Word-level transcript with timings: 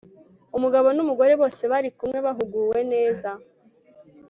umugabo 0.57 0.87
numugore 0.97 1.33
bose 1.41 1.61
bari 1.71 1.89
kumwe 1.97 2.17
bahuguwe 2.25 2.79
neza 2.93 3.29